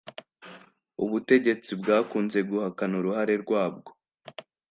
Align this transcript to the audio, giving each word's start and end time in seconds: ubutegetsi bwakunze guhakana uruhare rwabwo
ubutegetsi 1.03 1.69
bwakunze 1.81 2.39
guhakana 2.49 2.93
uruhare 2.99 3.33
rwabwo 3.43 3.91